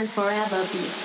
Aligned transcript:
and 0.00 0.08
forever 0.08 0.62
be. 0.72 0.99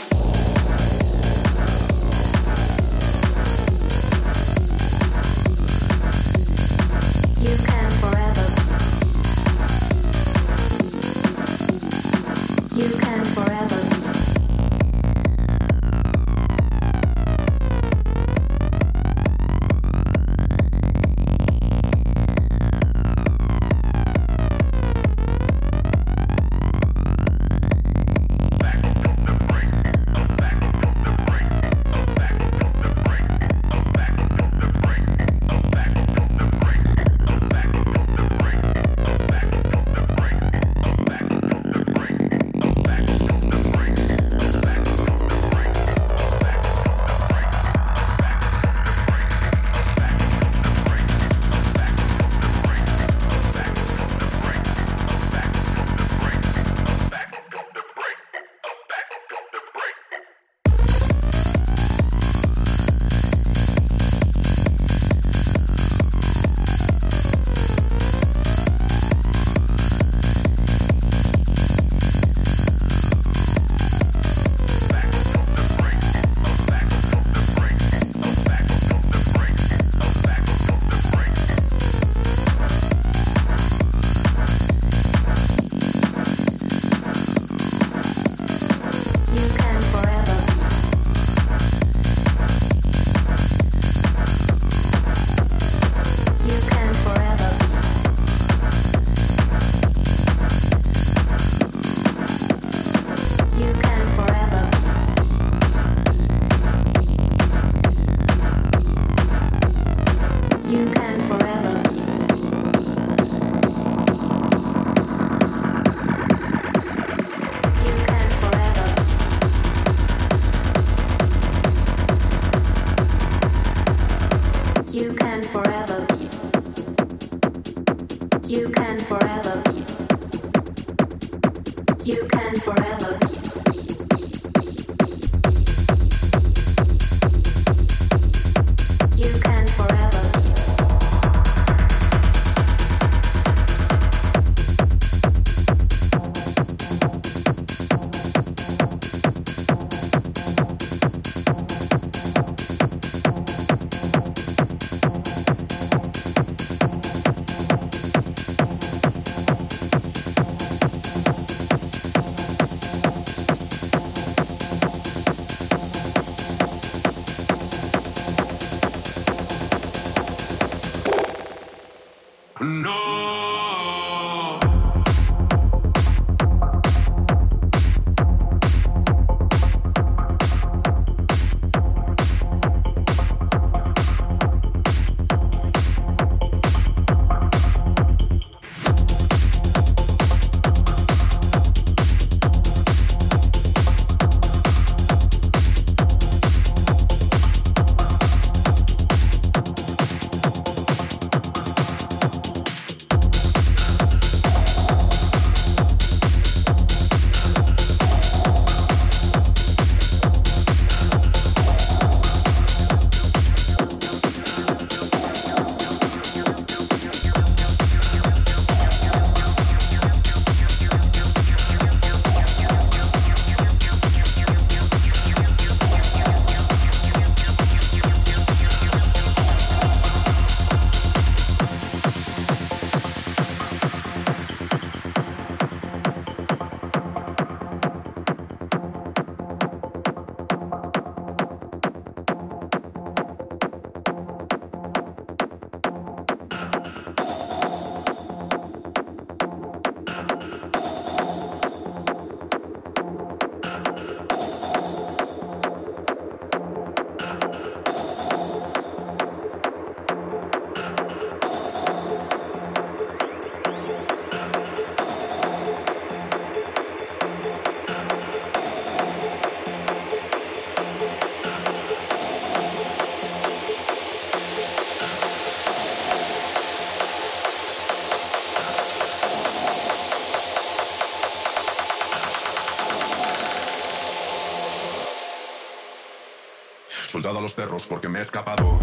Los 287.46 287.54
perros 287.54 287.86
porque 287.88 288.10
me 288.10 288.18
he 288.18 288.22
escapado. 288.24 288.80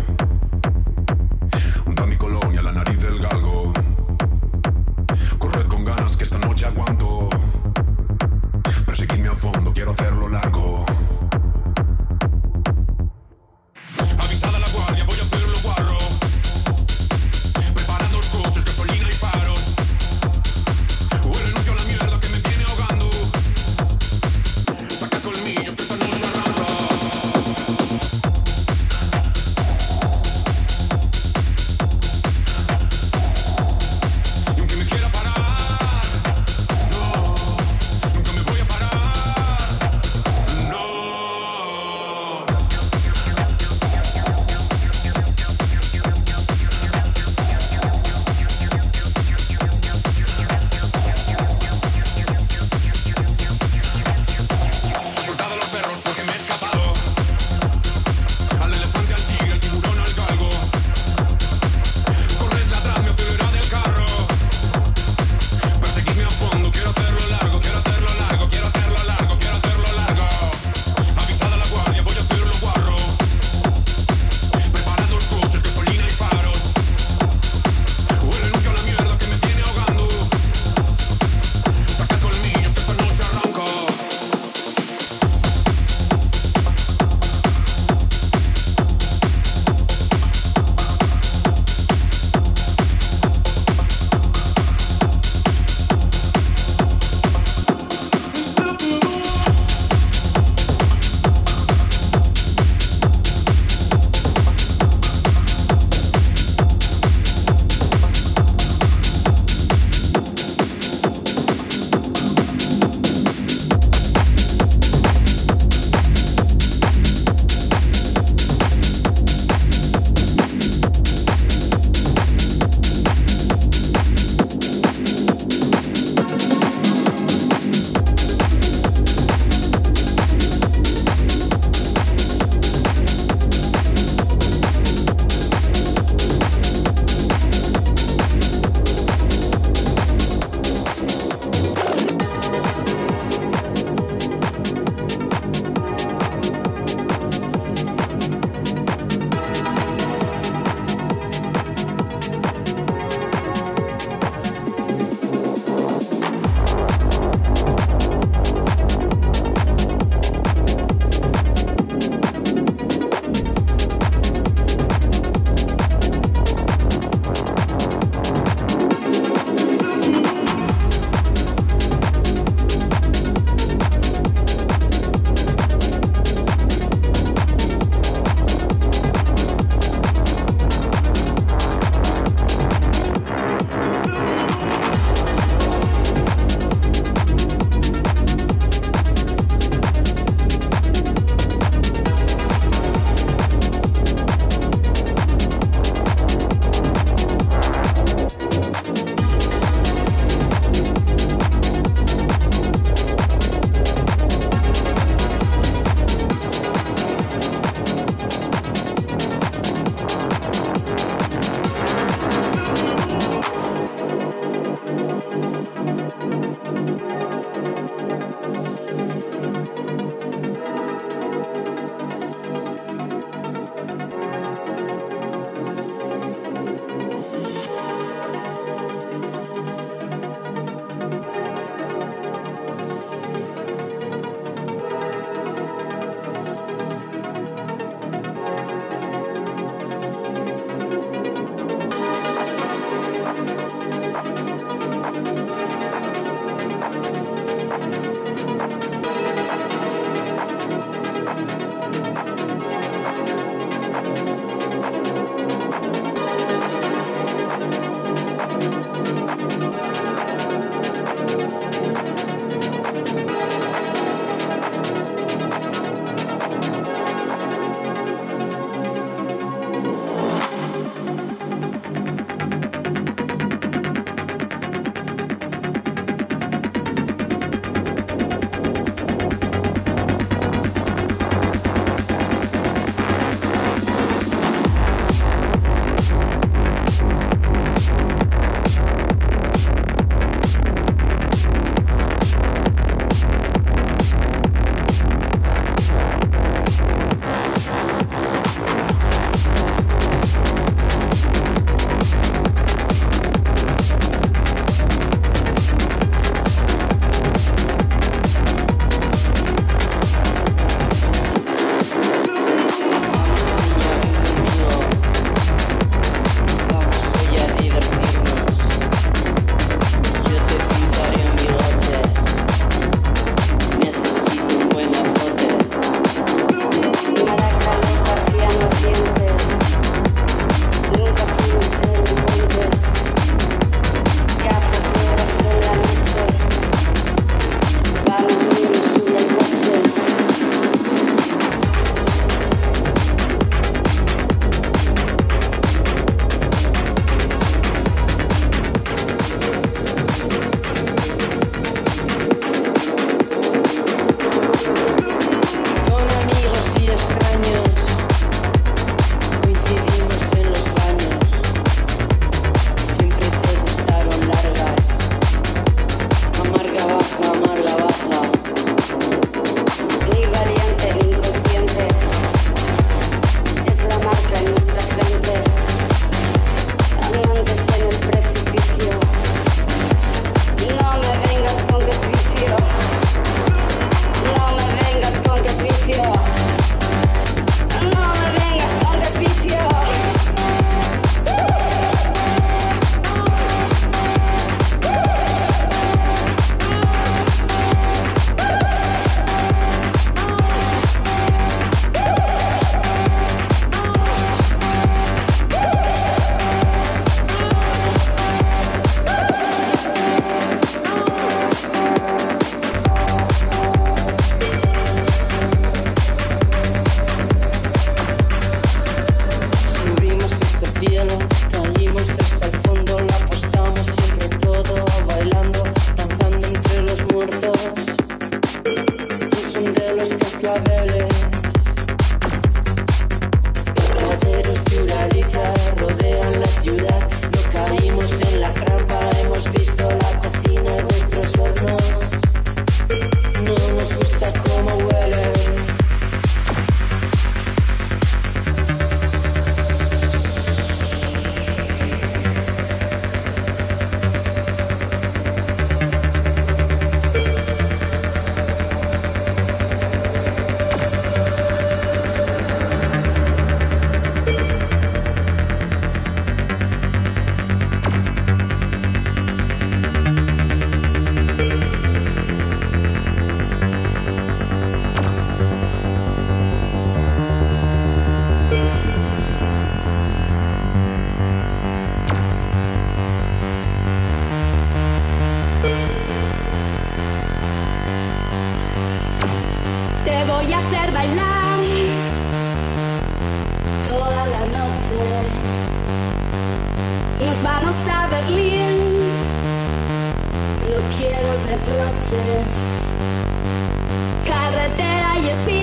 that 504.71 505.17
I 505.17 505.19
you 505.19 505.35
feel 505.45 505.62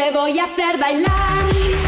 Te 0.00 0.10
voy 0.12 0.38
a 0.38 0.44
hacer 0.44 0.78
bailar. 0.78 1.79